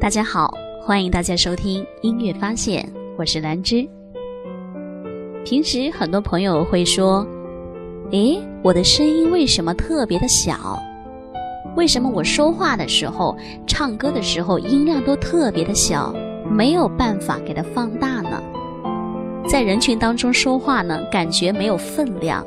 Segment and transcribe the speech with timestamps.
[0.00, 0.52] 大家好，
[0.82, 2.86] 欢迎大家收听音乐发现，
[3.16, 3.88] 我是兰芝。
[5.44, 7.26] 平时很多朋友会说
[8.10, 10.78] ：“诶，我的声音为什么特别的小？
[11.76, 16.14] 为什么我说话的时候、唱歌的时候音量都特别的小，
[16.50, 18.42] 没有办法给它放大呢？
[19.48, 22.44] 在人群当中说话呢，感觉没有分量。”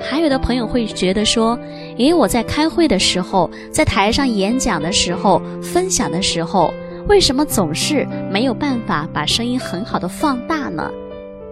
[0.00, 1.58] 还有的朋友会觉得说
[1.98, 6.72] ：“诶，我在开会的时候，在台上演讲的时候，分享的时候，
[7.06, 10.90] 为什么总是没有办法把声音很好的放大呢？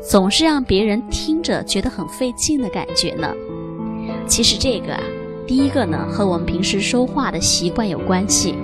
[0.01, 3.33] 总是让别人听着觉得很费劲的感觉呢？”
[4.27, 5.01] 其实这个啊，
[5.47, 8.55] 第一个呢，和我们平时说话的习惯有关系；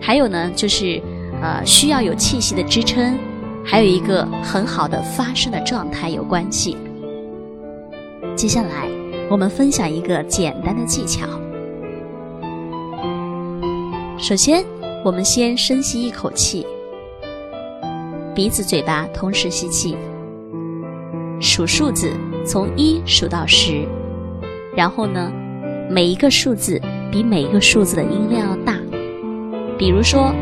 [0.00, 1.00] 还有呢，就是
[1.42, 3.18] 呃，需要有气息的支撑，
[3.64, 6.76] 还有一个很好的发声的状态有关系。
[8.34, 9.01] 接下来。
[9.30, 11.26] 我们分享一个简单的技巧。
[14.18, 14.64] 首先，
[15.04, 16.66] 我们先深吸一口气，
[18.34, 19.96] 鼻子、嘴巴同时吸气，
[21.40, 22.12] 数数字，
[22.46, 23.86] 从一数到十，
[24.76, 25.32] 然后呢，
[25.90, 28.76] 每一个数字比每一个数字的音量要大。
[29.78, 30.32] 比如说，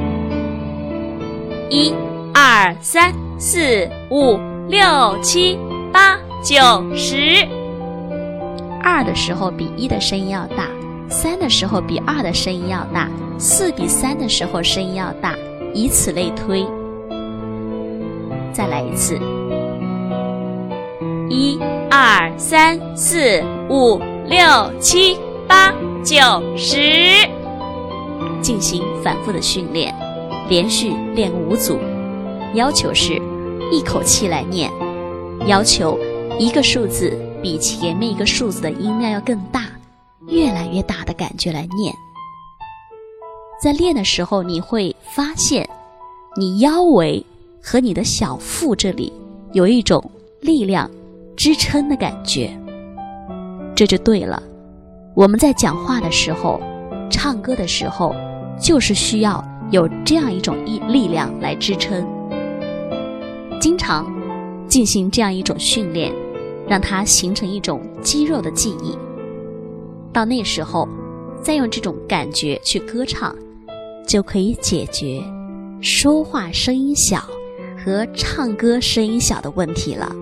[1.70, 1.94] 一、
[2.34, 5.56] 二、三、四、五、六、七、
[5.92, 6.58] 八、九、
[6.94, 7.59] 十。
[8.82, 10.68] 二的时候比一的声音要大，
[11.08, 15.34] 三的时候比二的声音要大，四比三的时候声音要大，
[15.74, 16.66] 以此类推。
[18.52, 19.18] 再来一次，
[21.28, 21.58] 一、
[21.90, 24.38] 二、三、四、五、六、
[24.80, 25.72] 七、八、
[26.02, 26.18] 九、
[26.56, 26.78] 十，
[28.42, 29.94] 进行反复的训练，
[30.48, 31.78] 连续练五组，
[32.54, 33.14] 要求是
[33.70, 34.70] 一口气来念，
[35.46, 35.98] 要求
[36.40, 37.16] 一个数字。
[37.42, 39.64] 比前面一个数字的音量要更大，
[40.28, 41.90] 越来越大的感觉来念。
[43.62, 45.66] 在练的时候，你会发现，
[46.36, 47.24] 你腰围
[47.62, 49.10] 和你的小腹这里
[49.54, 50.04] 有一种
[50.42, 50.90] 力量
[51.34, 52.54] 支撑的感觉，
[53.74, 54.42] 这就对了。
[55.16, 56.60] 我们在讲话的时候、
[57.10, 58.14] 唱歌的时候，
[58.60, 62.06] 就是需要有这样一种力力量来支撑。
[63.58, 64.06] 经常
[64.68, 66.14] 进行这样一种训练。
[66.70, 68.96] 让它形成一种肌肉的记忆，
[70.12, 70.88] 到那时候，
[71.42, 73.34] 再用这种感觉去歌唱，
[74.06, 75.20] 就可以解决
[75.80, 77.28] 说话声音小
[77.84, 80.14] 和唱歌声音小的问题了。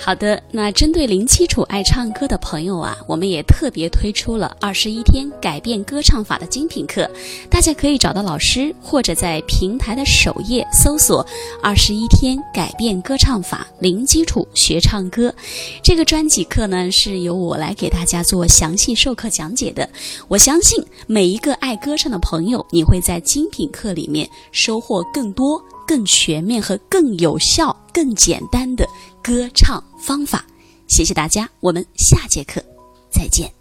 [0.00, 7.10] 好的，那针对零基础爱唱歌的朋友啊，我们也特别推出了二十一天改变歌唱法的精品课，
[7.50, 11.26] 大家可以找到老师，或者在平台的首页搜索
[11.62, 15.34] “二十一天改变歌唱法零基础学唱歌”
[15.82, 19.86] 这个专辑课呢，是由我来给大家做详细授课讲解的。
[20.28, 25.62] 我相信每一个爱歌唱的朋友，你会在精品课里面收获更多。
[25.88, 28.86] 更全面和更有效、更简单的
[29.28, 30.42] 歌唱方法，
[30.86, 32.64] 谢谢大家，我们下节课
[33.10, 33.57] 再见。